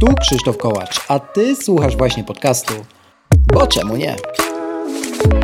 Tu 0.00 0.14
Krzysztof 0.20 0.56
Kołacz, 0.56 1.00
a 1.08 1.18
Ty 1.18 1.56
słuchasz 1.56 1.96
właśnie 1.96 2.24
podcastu. 2.24 2.74
Bo 3.52 3.66
czemu 3.66 3.96
nie? 3.96 4.16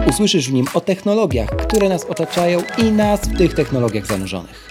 Usłyszysz 0.08 0.48
w 0.48 0.52
nim 0.52 0.66
o 0.74 0.80
technologiach, 0.80 1.48
które 1.48 1.88
nas 1.88 2.04
otaczają 2.04 2.58
i 2.78 2.84
nas 2.84 3.20
w 3.20 3.38
tych 3.38 3.54
technologiach 3.54 4.06
zanurzonych. 4.06 4.70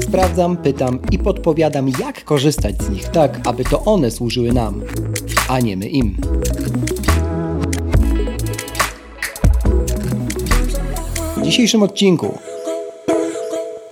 Sprawdzam, 0.00 0.56
pytam 0.56 0.98
i 1.10 1.18
podpowiadam, 1.18 1.88
jak 2.00 2.24
korzystać 2.24 2.82
z 2.82 2.90
nich 2.90 3.08
tak, 3.08 3.40
aby 3.46 3.64
to 3.64 3.84
one 3.84 4.10
służyły 4.10 4.52
nam, 4.52 4.82
a 5.48 5.60
nie 5.60 5.76
my 5.76 5.88
im. 5.88 6.16
W 11.36 11.42
dzisiejszym 11.42 11.82
odcinku 11.82 12.38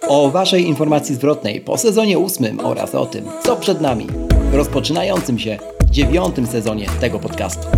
o 0.09 0.31
Waszej 0.31 0.67
informacji 0.67 1.15
zwrotnej 1.15 1.61
po 1.61 1.79
sezonie 1.79 2.19
ósmym 2.19 2.61
oraz 2.61 2.95
o 2.95 3.07
tym, 3.07 3.25
co 3.45 3.57
przed 3.57 3.81
nami 3.81 4.07
rozpoczynającym 4.53 5.39
się 5.39 5.59
dziewiątym 5.85 6.47
sezonie 6.47 6.87
tego 7.01 7.19
podcastu. 7.19 7.69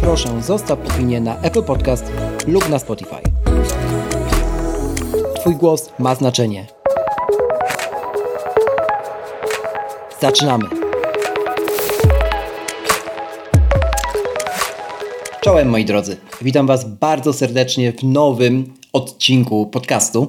Proszę, 0.00 0.42
zostaw 0.42 0.78
opinię 0.94 1.20
na 1.20 1.40
Apple 1.40 1.62
Podcast 1.62 2.12
lub 2.46 2.68
na 2.68 2.78
Spotify. 2.78 3.16
Twój 5.40 5.56
głos 5.56 5.92
ma 5.98 6.14
znaczenie. 6.14 6.66
Zaczynamy! 10.20 10.64
Czołem 15.40 15.68
moi 15.68 15.84
drodzy, 15.84 16.16
witam 16.42 16.66
Was 16.66 16.88
bardzo 16.88 17.32
serdecznie 17.32 17.92
w 17.92 18.02
nowym 18.02 18.74
odcinku 18.92 19.66
podcastu, 19.66 20.28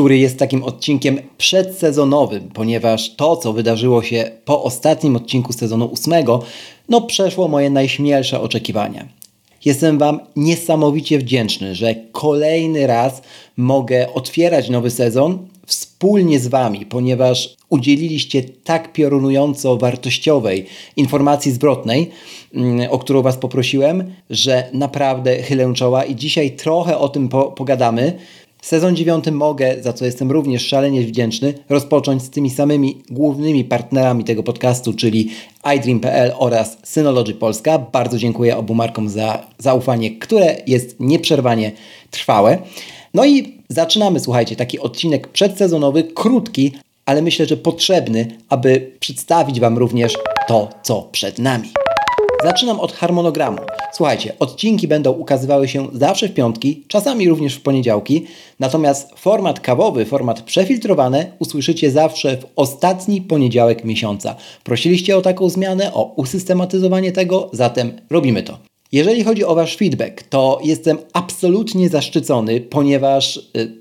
który 0.00 0.18
jest 0.18 0.38
takim 0.38 0.64
odcinkiem 0.64 1.18
przedsezonowym, 1.38 2.50
ponieważ 2.54 3.16
to, 3.16 3.36
co 3.36 3.52
wydarzyło 3.52 4.02
się 4.02 4.30
po 4.44 4.62
ostatnim 4.62 5.16
odcinku 5.16 5.52
sezonu 5.52 5.86
ósmego, 5.86 6.42
no 6.88 7.00
przeszło 7.00 7.48
moje 7.48 7.70
najśmielsze 7.70 8.40
oczekiwania. 8.40 9.08
Jestem 9.64 9.98
Wam 9.98 10.20
niesamowicie 10.36 11.18
wdzięczny, 11.18 11.74
że 11.74 11.94
kolejny 12.12 12.86
raz 12.86 13.22
mogę 13.56 14.14
otwierać 14.14 14.68
nowy 14.68 14.90
sezon 14.90 15.48
wspólnie 15.66 16.40
z 16.40 16.48
Wami, 16.48 16.86
ponieważ 16.86 17.56
udzieliliście 17.68 18.42
tak 18.64 18.92
piorunująco 18.92 19.76
wartościowej 19.76 20.66
informacji 20.96 21.52
zwrotnej, 21.52 22.10
mm, 22.54 22.90
o 22.90 22.98
którą 22.98 23.22
Was 23.22 23.36
poprosiłem, 23.36 24.14
że 24.30 24.68
naprawdę 24.72 25.42
chylę 25.42 25.74
czoła 25.74 26.04
i 26.04 26.16
dzisiaj 26.16 26.50
trochę 26.50 26.98
o 26.98 27.08
tym 27.08 27.28
po 27.28 27.44
pogadamy. 27.44 28.18
Sezon 28.62 28.96
dziewiąty 28.96 29.32
mogę, 29.32 29.76
za 29.82 29.92
co 29.92 30.04
jestem 30.04 30.30
również 30.30 30.66
szalenie 30.66 31.02
wdzięczny, 31.02 31.54
rozpocząć 31.68 32.22
z 32.22 32.30
tymi 32.30 32.50
samymi 32.50 33.02
głównymi 33.10 33.64
partnerami 33.64 34.24
tego 34.24 34.42
podcastu, 34.42 34.92
czyli 34.92 35.30
iDream.pl 35.76 36.32
oraz 36.38 36.78
Synology 36.82 37.34
Polska. 37.34 37.78
Bardzo 37.78 38.18
dziękuję 38.18 38.56
obu 38.56 38.74
markom 38.74 39.08
za 39.08 39.46
zaufanie, 39.58 40.10
które 40.18 40.56
jest 40.66 40.96
nieprzerwanie 41.00 41.72
trwałe. 42.10 42.58
No 43.14 43.24
i 43.26 43.58
zaczynamy, 43.68 44.20
słuchajcie, 44.20 44.56
taki 44.56 44.78
odcinek 44.78 45.28
przedsezonowy, 45.28 46.04
krótki, 46.04 46.72
ale 47.06 47.22
myślę, 47.22 47.46
że 47.46 47.56
potrzebny, 47.56 48.38
aby 48.48 48.90
przedstawić 49.00 49.60
Wam 49.60 49.78
również 49.78 50.12
to, 50.48 50.68
co 50.82 51.08
przed 51.12 51.38
nami. 51.38 51.68
Zaczynam 52.42 52.80
od 52.80 52.92
harmonogramu. 52.92 53.58
Słuchajcie, 53.92 54.32
odcinki 54.38 54.88
będą 54.88 55.12
ukazywały 55.12 55.68
się 55.68 55.88
zawsze 55.92 56.28
w 56.28 56.34
piątki, 56.34 56.84
czasami 56.88 57.28
również 57.28 57.54
w 57.54 57.62
poniedziałki, 57.62 58.26
natomiast 58.60 59.12
format 59.16 59.60
kawowy, 59.60 60.04
format 60.04 60.42
przefiltrowany 60.42 61.32
usłyszycie 61.38 61.90
zawsze 61.90 62.36
w 62.36 62.46
ostatni 62.56 63.22
poniedziałek 63.22 63.84
miesiąca. 63.84 64.36
Prosiliście 64.64 65.16
o 65.16 65.22
taką 65.22 65.48
zmianę, 65.48 65.94
o 65.94 66.12
usystematyzowanie 66.16 67.12
tego, 67.12 67.50
zatem 67.52 68.00
robimy 68.10 68.42
to. 68.42 68.69
Jeżeli 68.92 69.24
chodzi 69.24 69.44
o 69.44 69.54
Wasz 69.54 69.76
feedback, 69.76 70.22
to 70.22 70.60
jestem 70.64 70.98
absolutnie 71.12 71.88
zaszczycony, 71.88 72.60
ponieważ 72.60 73.36
y, 73.36 73.40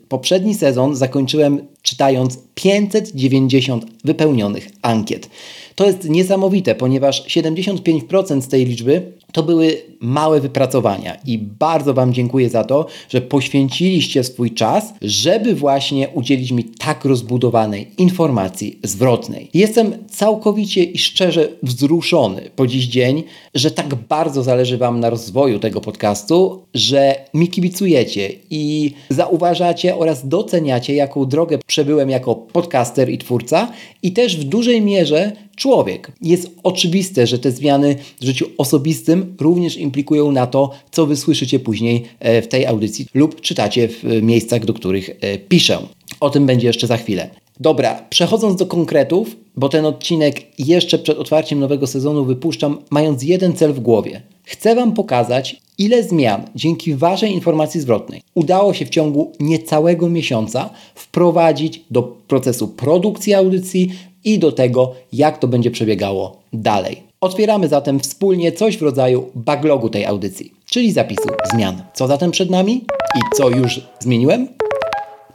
poprzedni 0.10 0.56
sezon 0.56 0.96
zakończyłem 0.96 1.68
czytając 1.82 2.40
590 2.56 3.86
wypełnionych 4.04 4.70
ankiet. 4.82 5.30
To 5.76 5.86
jest 5.86 6.10
niesamowite, 6.10 6.76
ponieważ 6.76 7.26
75% 7.28 8.42
z 8.42 8.48
tej 8.48 8.66
liczby 8.66 9.12
to 9.32 9.44
były 9.44 9.78
małe 10.00 10.42
wypracowania 10.42 11.18
i 11.26 11.38
bardzo 11.38 11.94
Wam 11.94 12.14
dziękuję 12.14 12.50
za 12.50 12.64
to, 12.64 12.86
że 13.10 13.22
poświęciliście 13.22 14.24
swój 14.24 14.52
czas, 14.52 14.94
żeby 15.02 15.56
właśnie 15.56 16.10
udzielić 16.10 16.52
mi 16.52 16.64
tak 16.64 17.06
rozbudowanej 17.06 17.88
informacji 17.98 18.80
zwrotnej. 18.84 19.50
Jestem 19.54 19.94
całkowicie 20.08 20.84
i 20.84 20.98
szczerze 20.98 21.48
wzruszony 21.64 22.50
po 22.56 22.68
dziś 22.68 22.86
dzień, 22.86 23.24
że 23.56 23.72
tak 23.72 23.96
bardzo 23.96 24.44
zależy 24.44 24.78
Wam 24.78 25.00
na 25.00 25.10
rozwoju 25.10 25.60
tego 25.60 25.82
podcastu, 25.82 26.62
że 26.74 27.16
mi 27.34 27.48
kibicujecie 27.48 28.30
i 28.50 28.94
zauważacie 29.10 29.98
oraz 29.98 30.28
doceniacie, 30.28 30.96
jaką 30.96 31.26
drogę 31.26 31.60
przebyłem 31.68 32.10
jako 32.10 32.36
podcaster 32.36 33.10
i 33.10 33.18
twórca 33.18 33.72
i 34.04 34.12
też 34.12 34.38
w 34.38 34.44
dużej 34.44 34.82
mierze 34.82 35.32
człowiek. 35.56 36.12
Jest 36.22 36.52
oczywiste, 36.64 37.28
że 37.28 37.40
te 37.40 37.52
zmiany 37.52 37.96
w 38.22 38.26
życiu 38.26 38.46
osobistym 38.58 39.36
również 39.40 39.78
implikują 39.90 40.32
na 40.32 40.48
to, 40.48 40.72
co 40.92 41.06
wy 41.06 41.16
słyszycie 41.16 41.60
później 41.60 42.04
e, 42.20 42.42
w 42.42 42.48
tej 42.48 42.66
audycji 42.66 43.06
lub 43.14 43.42
czytacie 43.42 43.88
w 43.88 44.06
e, 44.06 44.22
miejscach, 44.22 44.66
do 44.66 44.74
których 44.74 45.10
e, 45.10 45.38
piszę. 45.38 45.78
O 46.20 46.30
tym 46.30 46.46
będzie 46.46 46.68
jeszcze 46.68 46.88
za 46.88 46.98
chwilę. 46.98 47.30
Dobra, 47.60 48.06
przechodząc 48.10 48.56
do 48.56 48.66
konkretów, 48.66 49.36
bo 49.56 49.70
ten 49.70 49.86
odcinek 49.86 50.42
jeszcze 50.60 51.00
przed 51.00 51.18
otwarciem 51.18 51.60
nowego 51.60 51.88
sezonu 51.88 52.26
wypuszczam, 52.26 52.78
mając 52.90 53.24
jeden 53.24 53.54
cel 53.54 53.74
w 53.74 53.80
głowie. 53.80 54.22
Chcę 54.44 54.76
Wam 54.76 54.94
pokazać, 54.94 55.56
ile 55.78 56.04
zmian 56.04 56.44
dzięki 56.56 56.96
Waszej 56.96 57.32
informacji 57.32 57.82
zwrotnej 57.82 58.22
udało 58.36 58.74
się 58.74 58.86
w 58.86 58.90
ciągu 58.90 59.32
niecałego 59.40 60.10
miesiąca 60.10 60.70
wprowadzić 60.96 61.82
do 61.92 62.04
procesu 62.04 62.68
produkcji 62.68 63.34
audycji 63.34 63.92
i 64.24 64.40
do 64.40 64.52
tego, 64.52 64.92
jak 65.14 65.38
to 65.38 65.48
będzie 65.48 65.72
przebiegało 65.72 66.38
dalej. 66.54 67.09
Otwieramy 67.22 67.68
zatem 67.68 68.00
wspólnie 68.00 68.52
coś 68.52 68.78
w 68.78 68.82
rodzaju 68.82 69.30
backlogu 69.36 69.90
tej 69.90 70.06
audycji, 70.06 70.54
czyli 70.66 70.92
zapisu 70.92 71.30
zmian. 71.54 71.82
Co 71.94 72.08
zatem 72.08 72.32
przed 72.32 72.50
nami 72.50 72.74
i 73.16 73.36
co 73.38 73.50
już 73.50 73.82
zmieniłem? 74.00 74.48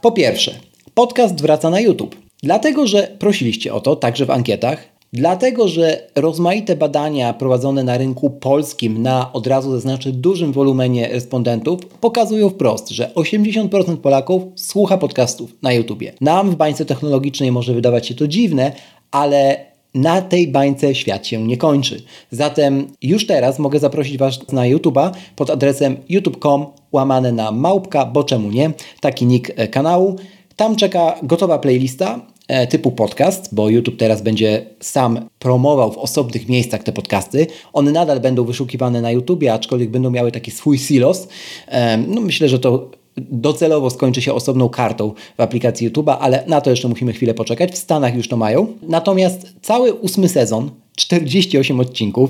Po 0.01 0.11
pierwsze, 0.11 0.51
podcast 0.93 1.41
wraca 1.41 1.69
na 1.69 1.79
YouTube. 1.79 2.15
Dlatego, 2.43 2.87
że 2.87 3.15
prosiliście 3.19 3.73
o 3.73 3.79
to 3.79 3.95
także 3.95 4.25
w 4.25 4.31
ankietach, 4.31 4.83
dlatego, 5.13 5.67
że 5.67 6.07
rozmaite 6.15 6.75
badania 6.75 7.33
prowadzone 7.33 7.83
na 7.83 7.97
rynku 7.97 8.29
polskim 8.29 9.01
na 9.01 9.33
od 9.33 9.47
razu 9.47 9.71
zaznaczę 9.71 10.11
dużym 10.11 10.51
wolumenie 10.51 11.07
respondentów 11.07 11.85
pokazują 11.85 12.49
wprost, 12.49 12.89
że 12.89 13.11
80% 13.15 13.97
Polaków 13.97 14.43
słucha 14.55 14.97
podcastów 14.97 15.53
na 15.61 15.73
YouTubie. 15.73 16.13
Nam 16.21 16.51
w 16.51 16.55
bańce 16.55 16.85
technologicznej 16.85 17.51
może 17.51 17.73
wydawać 17.73 18.07
się 18.07 18.15
to 18.15 18.27
dziwne, 18.27 18.71
ale 19.11 19.74
na 19.95 20.21
tej 20.21 20.47
bańce 20.47 20.95
świat 20.95 21.27
się 21.27 21.47
nie 21.47 21.57
kończy. 21.57 22.01
Zatem 22.31 22.87
już 23.01 23.27
teraz 23.27 23.59
mogę 23.59 23.79
zaprosić 23.79 24.17
Was 24.17 24.51
na 24.51 24.61
YouTube'a 24.61 25.11
pod 25.35 25.49
adresem 25.49 25.97
youtube.com 26.09 26.65
łamane 26.91 27.31
na 27.31 27.51
małpka, 27.51 28.05
bo 28.05 28.23
czemu 28.23 28.49
nie, 28.49 28.71
taki 29.01 29.25
nick 29.25 29.51
e, 29.55 29.67
kanału. 29.67 30.15
Tam 30.55 30.75
czeka 30.75 31.15
gotowa 31.23 31.59
playlista 31.59 32.19
e, 32.47 32.67
typu 32.67 32.91
podcast, 32.91 33.55
bo 33.55 33.69
YouTube 33.69 33.97
teraz 33.97 34.21
będzie 34.21 34.65
sam 34.79 35.29
promował 35.39 35.91
w 35.91 35.97
osobnych 35.97 36.49
miejscach 36.49 36.83
te 36.83 36.91
podcasty. 36.91 37.47
One 37.73 37.91
nadal 37.91 38.19
będą 38.19 38.43
wyszukiwane 38.43 39.01
na 39.01 39.11
YouTubie, 39.11 39.53
aczkolwiek 39.53 39.89
będą 39.89 40.11
miały 40.11 40.31
taki 40.31 40.51
swój 40.51 40.77
silos. 40.77 41.27
E, 41.67 41.97
no 41.97 42.21
myślę, 42.21 42.49
że 42.49 42.59
to 42.59 42.89
docelowo 43.17 43.89
skończy 43.89 44.21
się 44.21 44.33
osobną 44.33 44.69
kartą 44.69 45.13
w 45.37 45.41
aplikacji 45.41 45.91
YouTube'a, 45.91 46.17
ale 46.19 46.43
na 46.47 46.61
to 46.61 46.69
jeszcze 46.69 46.87
musimy 46.87 47.13
chwilę 47.13 47.33
poczekać. 47.33 47.71
W 47.71 47.77
Stanach 47.77 48.15
już 48.15 48.27
to 48.27 48.37
mają. 48.37 48.67
Natomiast 48.81 49.53
cały 49.61 49.93
ósmy 49.93 50.29
sezon, 50.29 50.71
48 50.95 51.79
odcinków, 51.79 52.29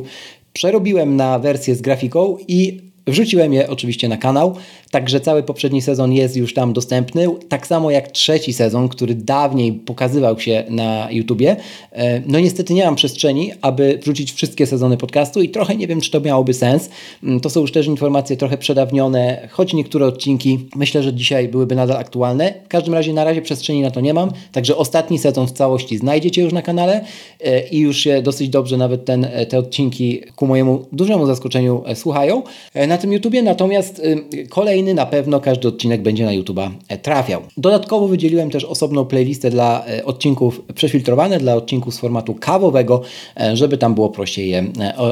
przerobiłem 0.53 1.15
na 1.15 1.39
wersję 1.39 1.75
z 1.75 1.81
grafiką 1.81 2.37
i 2.47 2.81
wrzuciłem 3.07 3.53
je 3.53 3.69
oczywiście 3.69 4.09
na 4.09 4.17
kanał. 4.17 4.55
Także 4.91 5.19
cały 5.19 5.43
poprzedni 5.43 5.81
sezon 5.81 6.13
jest 6.13 6.37
już 6.37 6.53
tam 6.53 6.73
dostępny, 6.73 7.27
tak 7.49 7.67
samo 7.67 7.91
jak 7.91 8.11
trzeci 8.11 8.53
sezon, 8.53 8.89
który 8.89 9.15
dawniej 9.15 9.73
pokazywał 9.73 10.39
się 10.39 10.63
na 10.69 11.07
YouTubie. 11.11 11.55
E, 11.91 12.21
no 12.27 12.39
niestety 12.39 12.73
nie 12.73 12.85
mam 12.85 12.95
przestrzeni, 12.95 13.51
aby 13.61 13.99
wrzucić 14.01 14.33
wszystkie 14.33 14.67
sezony 14.67 14.97
podcastu 14.97 15.41
i 15.41 15.49
trochę 15.49 15.75
nie 15.75 15.87
wiem, 15.87 16.01
czy 16.01 16.11
to 16.11 16.19
miałoby 16.19 16.53
sens. 16.53 16.89
Mm, 17.23 17.39
to 17.39 17.49
są 17.49 17.61
już 17.61 17.71
też 17.71 17.87
informacje 17.87 18.37
trochę 18.37 18.57
przedawnione, 18.57 19.47
choć 19.51 19.73
niektóre 19.73 20.05
odcinki 20.05 20.59
myślę, 20.75 21.03
że 21.03 21.13
dzisiaj 21.13 21.47
byłyby 21.47 21.75
nadal 21.75 21.97
aktualne. 21.97 22.53
W 22.65 22.67
każdym 22.67 22.93
razie 22.93 23.13
na 23.13 23.23
razie 23.23 23.41
przestrzeni 23.41 23.81
na 23.81 23.91
to 23.91 24.01
nie 24.01 24.13
mam, 24.13 24.31
także 24.51 24.77
ostatni 24.77 25.19
sezon 25.19 25.47
w 25.47 25.51
całości 25.51 25.97
znajdziecie 25.97 26.41
już 26.41 26.53
na 26.53 26.61
kanale 26.61 27.05
e, 27.41 27.67
i 27.67 27.79
już 27.79 27.97
się 27.97 28.21
dosyć 28.21 28.49
dobrze 28.49 28.77
nawet 28.77 29.05
ten, 29.05 29.27
te 29.49 29.59
odcinki 29.59 30.21
ku 30.35 30.47
mojemu 30.47 30.85
dużemu 30.91 31.25
zaskoczeniu 31.25 31.83
e, 31.85 31.95
słuchają. 31.95 32.43
na 32.87 32.94
tym 32.97 33.13
YouTubie, 33.13 33.43
natomiast 33.43 34.01
kolejny 34.49 34.93
na 34.93 35.05
pewno 35.05 35.39
każdy 35.39 35.67
odcinek 35.67 36.01
będzie 36.01 36.25
na 36.25 36.31
YouTube'a 36.31 36.69
e, 36.87 36.97
trafiał. 36.97 37.41
Dodatkowo 37.57 38.07
wydzieliłem 38.07 38.49
też 38.49 38.63
osobną 38.63 39.05
playlistę 39.05 39.49
dla 39.49 39.85
e, 39.85 40.05
odcinków 40.05 40.61
przefiltrowane, 40.75 41.39
dla 41.39 41.55
odcinków 41.55 41.93
z 41.93 41.99
formatu 41.99 42.35
kawowego, 42.39 43.01
e, 43.39 43.57
żeby 43.57 43.77
tam 43.77 43.95
było 43.95 44.09
prościej 44.09 44.49
je 44.49 44.65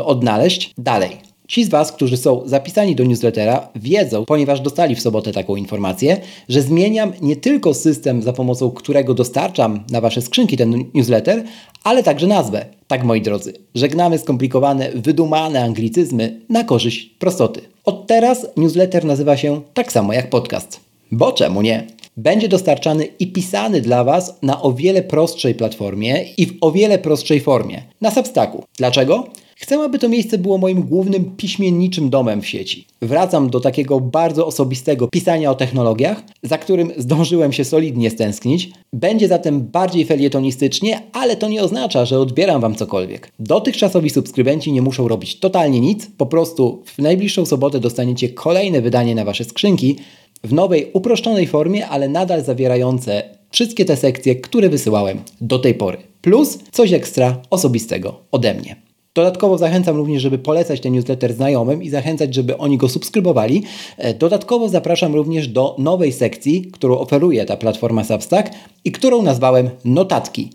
odnaleźć. 0.05 0.71
Dalej. 0.77 1.32
Ci 1.47 1.63
z 1.63 1.69
Was, 1.69 1.91
którzy 1.91 2.17
są 2.17 2.41
zapisani 2.45 2.95
do 2.95 3.03
newslettera, 3.03 3.69
wiedzą, 3.75 4.25
ponieważ 4.25 4.61
dostali 4.61 4.95
w 4.95 5.01
sobotę 5.01 5.31
taką 5.31 5.55
informację, 5.55 6.17
że 6.49 6.61
zmieniam 6.61 7.13
nie 7.21 7.35
tylko 7.35 7.73
system, 7.73 8.21
za 8.21 8.33
pomocą 8.33 8.71
którego 8.71 9.13
dostarczam 9.13 9.83
na 9.91 10.01
Wasze 10.01 10.21
skrzynki 10.21 10.57
ten 10.57 10.83
newsletter, 10.93 11.43
ale 11.83 12.03
także 12.03 12.27
nazwę. 12.27 12.65
Tak, 12.87 13.03
moi 13.03 13.21
drodzy, 13.21 13.53
żegnamy 13.75 14.17
skomplikowane, 14.17 14.89
wydumane 14.95 15.63
anglicyzmy 15.63 16.41
na 16.49 16.63
korzyść 16.63 17.05
prostoty. 17.19 17.61
Od 17.85 18.07
teraz 18.07 18.47
newsletter 18.57 19.05
nazywa 19.05 19.37
się 19.37 19.61
tak 19.73 19.91
samo 19.91 20.13
jak 20.13 20.29
podcast. 20.29 20.79
Bo 21.11 21.31
czemu 21.31 21.61
nie? 21.61 21.87
Będzie 22.17 22.47
dostarczany 22.47 23.05
i 23.05 23.27
pisany 23.27 23.81
dla 23.81 24.03
Was 24.03 24.37
na 24.41 24.61
o 24.61 24.73
wiele 24.73 25.01
prostszej 25.01 25.55
platformie 25.55 26.25
i 26.37 26.45
w 26.45 26.57
o 26.61 26.71
wiele 26.71 26.99
prostszej 26.99 27.39
formie 27.39 27.81
na 28.01 28.11
Substacku. 28.11 28.63
Dlaczego? 28.77 29.27
Chcę, 29.55 29.79
aby 29.79 29.99
to 29.99 30.09
miejsce 30.09 30.37
było 30.37 30.57
moim 30.57 30.81
głównym 30.81 31.35
piśmienniczym 31.37 32.09
domem 32.09 32.41
w 32.41 32.47
sieci. 32.47 32.87
Wracam 33.01 33.49
do 33.49 33.59
takiego 33.59 33.99
bardzo 33.99 34.47
osobistego 34.47 35.07
pisania 35.07 35.51
o 35.51 35.55
technologiach, 35.55 36.23
za 36.43 36.57
którym 36.57 36.91
zdążyłem 36.97 37.53
się 37.53 37.65
solidnie 37.65 38.09
stęsknić. 38.09 38.71
Będzie 38.93 39.27
zatem 39.27 39.61
bardziej 39.61 40.05
felietonistycznie, 40.05 41.01
ale 41.13 41.35
to 41.35 41.49
nie 41.49 41.63
oznacza, 41.63 42.05
że 42.05 42.19
odbieram 42.19 42.61
Wam 42.61 42.75
cokolwiek. 42.75 43.31
Dotychczasowi 43.39 44.09
subskrybenci 44.09 44.71
nie 44.71 44.81
muszą 44.81 45.07
robić 45.07 45.39
totalnie 45.39 45.79
nic, 45.79 46.07
po 46.17 46.25
prostu 46.25 46.83
w 46.85 46.99
najbliższą 46.99 47.45
sobotę 47.45 47.79
dostaniecie 47.79 48.29
kolejne 48.29 48.81
wydanie 48.81 49.15
na 49.15 49.25
Wasze 49.25 49.43
skrzynki 49.43 49.95
w 50.43 50.53
nowej, 50.53 50.89
uproszczonej 50.93 51.47
formie, 51.47 51.87
ale 51.87 52.09
nadal 52.09 52.43
zawierające 52.43 53.23
wszystkie 53.51 53.85
te 53.85 53.97
sekcje, 53.97 54.35
które 54.35 54.69
wysyłałem 54.69 55.19
do 55.41 55.59
tej 55.59 55.73
pory. 55.73 55.97
Plus 56.21 56.59
coś 56.71 56.93
ekstra 56.93 57.41
osobistego 57.49 58.19
ode 58.31 58.53
mnie. 58.53 58.75
Dodatkowo 59.15 59.57
zachęcam 59.57 59.97
również, 59.97 60.21
żeby 60.21 60.37
polecać 60.37 60.79
ten 60.79 60.93
newsletter 60.93 61.33
znajomym 61.33 61.83
i 61.83 61.89
zachęcać, 61.89 62.35
żeby 62.35 62.57
oni 62.57 62.77
go 62.77 62.89
subskrybowali. 62.89 63.63
E, 63.97 64.13
dodatkowo 64.13 64.69
zapraszam 64.69 65.15
również 65.15 65.47
do 65.47 65.75
nowej 65.77 66.11
sekcji, 66.11 66.69
którą 66.71 66.97
oferuje 66.97 67.45
ta 67.45 67.57
platforma 67.57 68.03
Substack 68.03 68.49
i 68.85 68.91
którą 68.91 69.21
nazwałem 69.21 69.69
Notatki. 69.85 70.49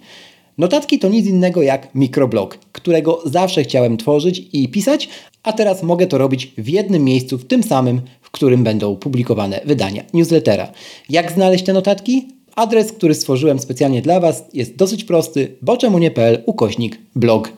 Notatki 0.58 0.98
to 0.98 1.08
nic 1.08 1.26
innego 1.26 1.62
jak 1.62 1.94
mikroblog, 1.94 2.58
którego 2.72 3.22
zawsze 3.24 3.62
chciałem 3.62 3.96
tworzyć 3.96 4.48
i 4.52 4.68
pisać, 4.68 5.08
a 5.42 5.52
teraz 5.52 5.82
mogę 5.82 6.06
to 6.06 6.18
robić 6.18 6.52
w 6.58 6.68
jednym 6.68 7.04
miejscu, 7.04 7.38
w 7.38 7.44
tym 7.44 7.62
samym, 7.62 8.00
w 8.20 8.30
którym 8.30 8.64
będą 8.64 8.96
publikowane 8.96 9.60
wydania 9.64 10.02
newslettera. 10.14 10.72
Jak 11.08 11.32
znaleźć 11.32 11.64
te 11.64 11.72
notatki? 11.72 12.28
Adres, 12.56 12.92
który 12.92 13.14
stworzyłem 13.14 13.58
specjalnie 13.58 14.02
dla 14.02 14.20
Was 14.20 14.44
jest 14.54 14.76
dosyć 14.76 15.04
prosty, 15.04 15.56
boczemunie.pl 15.62 16.42
ukośnik 16.46 16.98
blog. 17.14 17.52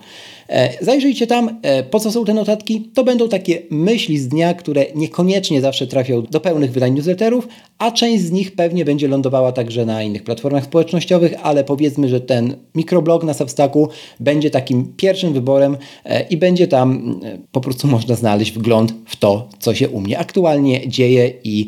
E, 0.51 0.85
zajrzyjcie 0.85 1.27
tam, 1.27 1.59
e, 1.63 1.83
po 1.83 2.01
co 2.01 2.13
są 2.13 2.25
te 2.25 2.35
notatki. 2.35 2.91
To 2.95 3.05
będą 3.05 3.29
takie 3.29 3.63
myśli 3.71 4.19
z 4.19 4.29
dnia, 4.29 4.55
które 4.55 4.87
niekoniecznie 4.95 5.61
zawsze 5.61 5.87
trafią 5.87 6.23
do 6.23 6.41
pełnych 6.41 6.73
wydań 6.73 6.95
newsletterów, 6.95 7.49
a 7.79 7.91
część 7.91 8.25
z 8.25 8.31
nich 8.31 8.53
pewnie 8.53 8.85
będzie 8.85 9.09
lądowała 9.09 9.53
także 9.53 9.87
na 9.87 10.03
innych 10.03 10.25
platformach 10.25 10.65
społecznościowych, 10.65 11.35
ale 11.43 11.65
powiedzmy, 11.65 12.09
że 12.09 12.21
ten 12.21 12.57
mikroblog 12.75 13.25
na 13.25 13.35
Substacku 13.35 13.89
będzie 14.21 14.51
takim 14.51 14.93
pierwszym 14.97 15.33
wyborem 15.33 15.77
e, 16.05 16.23
i 16.23 16.37
będzie 16.37 16.69
tam 16.69 17.21
po 17.53 17.61
prostu 17.61 17.89
można 17.89 18.15
znaleźć 18.15 18.53
wgląd 18.53 18.95
w 19.07 19.17
to, 19.17 19.49
co 19.59 19.75
się 19.75 19.89
u 19.89 20.01
mnie 20.01 20.19
aktualnie 20.19 20.89
dzieje 20.89 21.33
i 21.45 21.67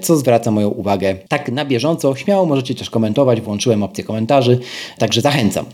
co 0.00 0.16
zwraca 0.16 0.50
moją 0.50 0.68
uwagę 0.68 1.16
tak 1.28 1.52
na 1.52 1.64
bieżąco. 1.64 2.16
Śmiało 2.16 2.46
możecie 2.46 2.74
też 2.74 2.90
komentować, 2.90 3.40
włączyłem 3.40 3.82
opcję 3.82 4.04
komentarzy, 4.04 4.58
także 4.98 5.20
zachęcam. 5.20 5.66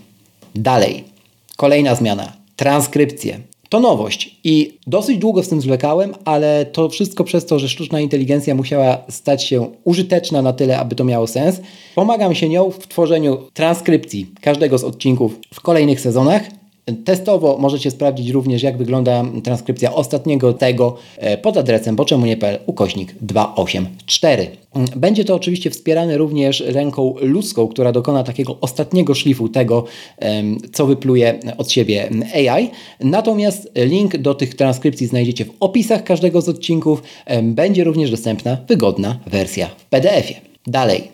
Dalej. 0.55 1.05
Kolejna 1.57 1.95
zmiana 1.95 2.44
transkrypcję. 2.57 3.41
To 3.69 3.81
nowość 3.81 4.37
i 4.45 4.79
dosyć 4.87 5.19
długo 5.19 5.43
z 5.43 5.49
tym 5.49 5.61
zwlekałem, 5.61 6.15
ale 6.25 6.67
to 6.67 6.89
wszystko 6.89 7.25
przez 7.25 7.47
to, 7.47 7.59
że 7.59 7.69
sztuczna 7.69 8.01
inteligencja 8.01 8.55
musiała 8.55 8.99
stać 9.09 9.45
się 9.45 9.71
użyteczna 9.85 10.43
na 10.43 10.53
tyle, 10.53 10.79
aby 10.79 10.95
to 10.95 11.05
miało 11.05 11.27
sens. 11.27 11.61
Pomagam 11.95 12.35
się 12.35 12.49
nią 12.49 12.71
w 12.71 12.89
tworzeniu 12.89 13.39
transkrypcji 13.53 14.27
każdego 14.41 14.79
z 14.79 14.85
odcinków 14.85 15.39
w 15.55 15.61
kolejnych 15.61 16.01
sezonach. 16.01 16.43
Testowo 17.05 17.57
możecie 17.61 17.91
sprawdzić 17.91 18.31
również, 18.31 18.63
jak 18.63 18.77
wygląda 18.77 19.25
transkrypcja 19.45 19.95
ostatniego 19.95 20.53
tego 20.53 20.97
e, 21.17 21.39
pod 21.39 21.57
adresem 21.57 21.97
boczemunie.pl 21.97 22.59
ukośnik 22.67 23.15
284. 23.21 24.47
Będzie 24.97 25.25
to 25.25 25.35
oczywiście 25.35 25.71
wspierane 25.71 26.19
również 26.19 26.61
ręką 26.61 27.15
ludzką, 27.21 27.69
która 27.69 27.93
dokona 27.93 28.23
takiego 28.23 28.57
ostatniego 28.61 29.15
szlifu 29.15 29.49
tego, 29.49 29.85
co 30.73 30.87
wypluje 30.87 31.39
od 31.59 31.71
siebie 31.71 32.11
AI. 32.35 32.71
Natomiast 33.01 33.71
link 33.77 34.17
do 34.17 34.35
tych 34.35 34.55
transkrypcji 34.55 35.07
znajdziecie 35.07 35.45
w 35.45 35.51
opisach 35.61 36.05
każdego 36.05 36.41
z 36.41 36.49
odcinków. 36.49 37.03
Będzie 37.43 37.85
również 37.85 38.11
dostępna 38.11 38.57
wygodna 38.69 39.19
wersja 39.27 39.67
w 39.67 39.85
PDF-ie. 39.85 40.41
Dalej, 40.67 41.09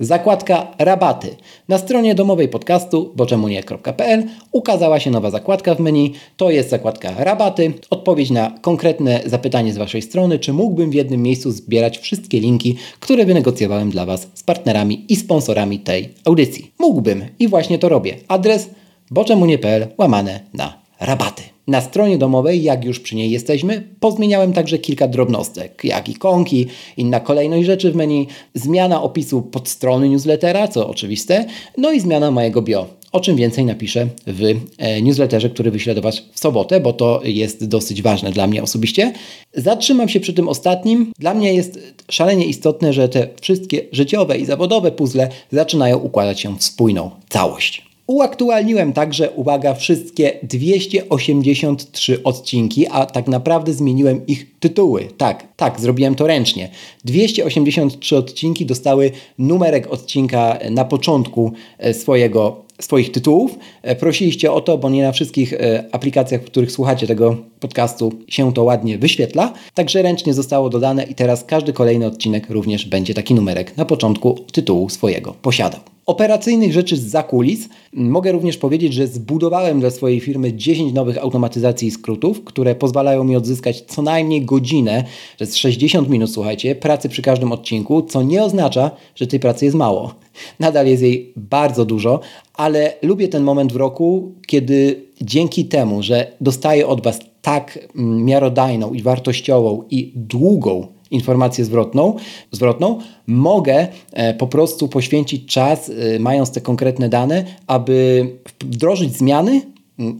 Zakładka 0.00 0.66
rabaty. 0.78 1.36
Na 1.68 1.78
stronie 1.78 2.14
domowej 2.14 2.48
podcastu 2.48 3.12
boczemunie.pl 3.16 4.24
ukazała 4.52 5.00
się 5.00 5.10
nowa 5.10 5.30
zakładka 5.30 5.74
w 5.74 5.80
menu. 5.80 6.12
To 6.36 6.50
jest 6.50 6.70
zakładka 6.70 7.24
rabaty. 7.24 7.72
Odpowiedź 7.90 8.30
na 8.30 8.50
konkretne 8.60 9.20
zapytanie 9.26 9.72
z 9.72 9.78
Waszej 9.78 10.02
strony, 10.02 10.38
czy 10.38 10.52
mógłbym 10.52 10.90
w 10.90 10.94
jednym 10.94 11.22
miejscu 11.22 11.50
zbierać 11.50 11.98
wszystkie 11.98 12.40
linki, 12.40 12.76
które 13.00 13.24
wynegocjowałem 13.24 13.90
dla 13.90 14.06
Was 14.06 14.28
z 14.34 14.42
partnerami 14.42 15.04
i 15.08 15.16
sponsorami 15.16 15.78
tej 15.78 16.14
audycji. 16.24 16.72
Mógłbym 16.78 17.24
i 17.38 17.48
właśnie 17.48 17.78
to 17.78 17.88
robię. 17.88 18.16
Adres 18.28 18.70
boczemunie.pl 19.10 19.86
łamane 19.98 20.40
na 20.54 20.78
rabaty. 21.00 21.55
Na 21.66 21.80
stronie 21.80 22.18
domowej, 22.18 22.62
jak 22.62 22.84
już 22.84 23.00
przy 23.00 23.16
niej 23.16 23.30
jesteśmy, 23.30 23.88
pozmieniałem 24.00 24.52
także 24.52 24.78
kilka 24.78 25.08
drobnostek, 25.08 25.80
jak 25.84 26.08
ikonki, 26.08 26.66
inna 26.96 27.20
kolejność 27.20 27.66
rzeczy 27.66 27.92
w 27.92 27.96
menu, 27.96 28.26
zmiana 28.54 29.02
opisu 29.02 29.42
podstrony 29.42 30.08
newslettera, 30.08 30.68
co 30.68 30.88
oczywiste, 30.88 31.44
no 31.78 31.92
i 31.92 32.00
zmiana 32.00 32.30
mojego 32.30 32.62
bio. 32.62 32.86
O 33.12 33.20
czym 33.20 33.36
więcej 33.36 33.64
napiszę 33.64 34.06
w 34.26 34.42
e, 34.78 35.02
newsletterze, 35.02 35.50
który 35.50 35.70
wyślę 35.70 35.94
do 35.94 36.02
Was 36.02 36.22
w 36.32 36.40
sobotę, 36.40 36.80
bo 36.80 36.92
to 36.92 37.20
jest 37.24 37.68
dosyć 37.68 38.02
ważne 38.02 38.30
dla 38.30 38.46
mnie 38.46 38.62
osobiście. 38.62 39.12
Zatrzymam 39.54 40.08
się 40.08 40.20
przy 40.20 40.32
tym 40.32 40.48
ostatnim. 40.48 41.12
Dla 41.18 41.34
mnie 41.34 41.54
jest 41.54 41.78
szalenie 42.10 42.46
istotne, 42.46 42.92
że 42.92 43.08
te 43.08 43.28
wszystkie 43.40 43.82
życiowe 43.92 44.38
i 44.38 44.44
zawodowe 44.44 44.92
puzzle 44.92 45.28
zaczynają 45.52 45.98
układać 45.98 46.40
się 46.40 46.58
w 46.58 46.64
spójną 46.64 47.10
całość. 47.28 47.85
Uaktualniłem 48.06 48.92
także, 48.92 49.30
uwaga, 49.30 49.74
wszystkie 49.74 50.38
283 50.42 52.22
odcinki, 52.22 52.86
a 52.86 53.06
tak 53.06 53.26
naprawdę 53.26 53.72
zmieniłem 53.72 54.26
ich 54.26 54.58
tytuły. 54.60 55.08
Tak, 55.16 55.46
tak, 55.56 55.80
zrobiłem 55.80 56.14
to 56.14 56.26
ręcznie. 56.26 56.68
283 57.04 58.16
odcinki 58.16 58.66
dostały 58.66 59.10
numerek 59.38 59.92
odcinka 59.92 60.58
na 60.70 60.84
początku 60.84 61.52
e, 61.78 61.94
swojego 61.94 62.64
swoich 62.80 63.12
tytułów. 63.12 63.58
E, 63.82 63.96
prosiliście 63.96 64.52
o 64.52 64.60
to, 64.60 64.78
bo 64.78 64.90
nie 64.90 65.02
na 65.02 65.12
wszystkich 65.12 65.52
e, 65.52 65.84
aplikacjach, 65.92 66.42
w 66.42 66.46
których 66.46 66.72
słuchacie 66.72 67.06
tego 67.06 67.36
podcastu 67.60 68.12
się 68.28 68.52
to 68.52 68.64
ładnie 68.64 68.98
wyświetla. 68.98 69.52
Także 69.74 70.02
ręcznie 70.02 70.34
zostało 70.34 70.68
dodane 70.68 71.04
i 71.04 71.14
teraz 71.14 71.44
każdy 71.44 71.72
kolejny 71.72 72.06
odcinek 72.06 72.50
również 72.50 72.86
będzie 72.86 73.14
taki 73.14 73.34
numerek 73.34 73.76
na 73.76 73.84
początku 73.84 74.34
tytułu 74.52 74.88
swojego 74.88 75.34
posiadał 75.42 75.95
operacyjnych 76.06 76.72
rzeczy 76.72 76.96
z 76.96 77.02
zakulis 77.02 77.68
mogę 77.92 78.32
również 78.32 78.56
powiedzieć, 78.56 78.94
że 78.94 79.06
zbudowałem 79.06 79.80
dla 79.80 79.90
swojej 79.90 80.20
firmy 80.20 80.52
10 80.52 80.92
nowych 80.92 81.18
automatyzacji 81.18 81.88
i 81.88 81.90
skrótów, 81.90 82.44
które 82.44 82.74
pozwalają 82.74 83.24
mi 83.24 83.36
odzyskać 83.36 83.80
co 83.80 84.02
najmniej 84.02 84.44
godzinę, 84.44 85.04
to 85.38 85.44
jest 85.44 85.56
60 85.56 86.08
minut, 86.08 86.30
słuchajcie, 86.30 86.74
pracy 86.74 87.08
przy 87.08 87.22
każdym 87.22 87.52
odcinku, 87.52 88.02
co 88.02 88.22
nie 88.22 88.42
oznacza, 88.42 88.90
że 89.14 89.26
tej 89.26 89.40
pracy 89.40 89.64
jest 89.64 89.76
mało. 89.76 90.14
Nadal 90.60 90.86
jest 90.86 91.02
jej 91.02 91.32
bardzo 91.36 91.84
dużo, 91.84 92.20
ale 92.54 92.92
lubię 93.02 93.28
ten 93.28 93.42
moment 93.42 93.72
w 93.72 93.76
roku, 93.76 94.32
kiedy 94.46 95.06
dzięki 95.20 95.64
temu, 95.64 96.02
że 96.02 96.32
dostaję 96.40 96.86
od 96.86 97.02
Was 97.02 97.20
tak 97.42 97.78
mm, 97.96 98.24
miarodajną 98.24 98.92
i 98.92 99.02
wartościową 99.02 99.82
i 99.90 100.12
długą 100.14 100.95
informację 101.10 101.64
zwrotną, 101.64 102.16
zwrotną 102.52 102.98
mogę 103.26 103.88
e, 104.12 104.34
po 104.34 104.46
prostu 104.46 104.88
poświęcić 104.88 105.52
czas, 105.52 105.90
e, 105.90 106.18
mając 106.18 106.50
te 106.50 106.60
konkretne 106.60 107.08
dane, 107.08 107.44
aby 107.66 108.26
wdrożyć 108.60 109.16
zmiany, 109.16 109.60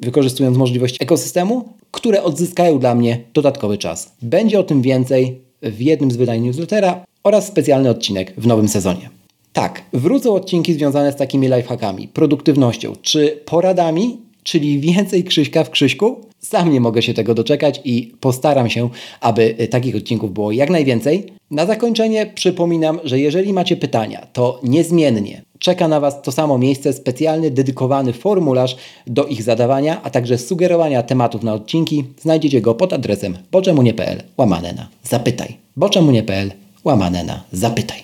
wykorzystując 0.02 0.57
możliwości 0.57 1.02
ekosystemu, 1.02 1.69
które 1.90 2.23
odzyskają 2.23 2.78
dla 2.78 2.95
mnie 2.95 3.21
dodatkowy 3.35 3.78
czas. 3.78 4.12
Będzie 4.23 4.61
o 4.61 4.62
tym 4.62 4.83
więcej 4.83 5.40
w 5.62 5.81
jednym 5.81 6.11
z 6.11 6.16
wydań 6.16 6.40
newslettera 6.40 7.05
oraz 7.25 7.47
specjalny 7.47 7.90
odcinek 7.90 8.35
w 8.38 8.47
nowym 8.47 8.69
sezonie. 8.69 9.11
Tak, 9.52 9.83
wrócą 9.93 10.35
odcinki 10.35 10.75
związane 10.75 11.12
z 11.12 11.16
takimi 11.16 11.49
lifehackami, 11.49 12.09
produktywnością 12.09 12.93
czy 13.02 13.40
poradami 13.45 14.26
czyli 14.47 14.81
więcej 14.81 15.25
Krzyśka 15.25 15.64
w 15.64 15.71
Krzyśku? 15.71 16.25
Sam 16.49 16.73
nie 16.73 16.81
mogę 16.81 17.03
się 17.03 17.15
tego 17.15 17.35
doczekać 17.35 17.81
i 17.85 18.15
postaram 18.21 18.71
się, 18.71 18.88
aby 19.21 19.55
y, 19.61 19.69
takich 19.69 19.97
odcinków 19.97 20.33
było 20.33 20.53
jak 20.53 20.71
najwięcej. 20.71 21.33
Na 21.50 21.67
zakończenie 21.67 22.26
przypominam, 22.35 23.00
że 23.05 23.19
jeżeli 23.19 23.53
macie 23.53 23.76
pytania, 23.76 24.26
to 24.33 24.61
niezmiennie 24.62 25.43
czeka 25.59 25.88
na 25.88 26.00
Was 26.00 26.23
to 26.23 26.33
samo 26.33 26.59
miejsce, 26.59 26.93
specjalny, 26.93 27.50
dedykowany 27.50 28.12
formularz 28.12 28.76
do 29.07 29.25
ich 29.25 29.43
zadawania, 29.43 30.03
a 30.03 30.11
także 30.11 30.38
sugerowania 30.38 31.03
tematów 31.03 31.43
na 31.43 31.55
odcinki. 31.55 32.05
Znajdziecie 32.21 32.61
go 32.61 32.75
pod 32.75 32.93
adresem 32.93 33.38
boczemunie.pl 33.53 34.23
łamane 34.37 34.73
na 34.73 34.88
zapytaj. 35.03 35.57
boczemunie.pl 35.76 36.53
łamane 36.85 37.25
na 37.25 37.43
zapytaj. 37.53 37.99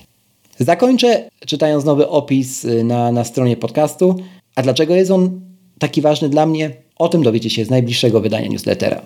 Zakończę 0.59 1.29
czytając 1.47 1.85
nowy 1.85 2.09
opis 2.09 2.65
y, 2.65 2.85
na, 2.85 3.13
na 3.13 3.25
stronie 3.25 3.57
podcastu. 3.57 4.17
A 4.55 4.63
dlaczego 4.63 4.95
jest 4.95 5.11
on 5.11 5.52
taki 5.83 6.01
ważny 6.01 6.29
dla 6.29 6.47
mnie? 6.47 6.71
O 6.97 7.09
tym 7.09 7.23
dowiecie 7.23 7.51
się 7.51 7.65
z 7.65 7.71
najbliższego 7.71 8.21
wydania 8.21 8.49
newslettera. 8.49 9.03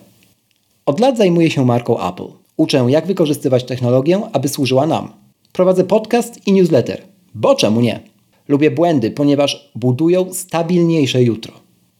Od 0.87 1.00
lat 1.00 1.18
zajmuję 1.18 1.50
się 1.50 1.64
marką 1.64 2.09
Apple. 2.09 2.28
Uczę, 2.56 2.87
jak 2.88 3.06
wykorzystywać 3.06 3.64
technologię, 3.64 4.21
aby 4.33 4.49
służyła 4.49 4.87
nam. 4.87 5.12
Prowadzę 5.52 5.85
podcast 5.85 6.47
i 6.47 6.52
newsletter. 6.52 7.02
Bo 7.35 7.54
czemu 7.54 7.80
nie? 7.80 8.00
Lubię 8.49 8.71
błędy, 8.71 9.11
ponieważ 9.11 9.71
budują 9.75 10.33
stabilniejsze 10.33 11.23
jutro. 11.23 11.52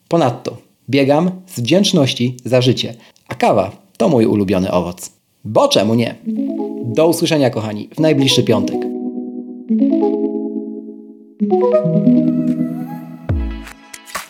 Ponadto 0.09 0.57
biegam 0.91 1.31
z 1.47 1.61
wdzięczności 1.61 2.37
za 2.45 2.61
życie, 2.61 2.95
a 3.29 3.35
kawa 3.35 3.77
to 3.97 4.09
mój 4.09 4.27
ulubiony 4.27 4.71
owoc. 4.71 5.11
Bo 5.45 5.69
czemu 5.69 5.95
nie? 5.95 6.15
Do 6.85 7.09
usłyszenia, 7.09 7.51
kochani, 7.51 7.89
w 7.95 8.01
najbliższy 8.01 8.43
piątek. 8.43 8.86